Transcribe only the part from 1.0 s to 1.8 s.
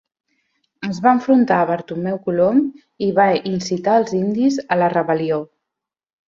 va enfrontar a